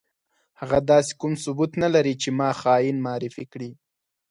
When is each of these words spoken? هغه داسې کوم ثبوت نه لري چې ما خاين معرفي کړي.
هغه 0.59 0.77
داسې 0.91 1.11
کوم 1.21 1.33
ثبوت 1.43 1.71
نه 1.83 1.89
لري 1.95 2.13
چې 2.21 2.29
ما 2.39 2.49
خاين 2.59 2.97
معرفي 3.05 3.45
کړي. 3.53 3.71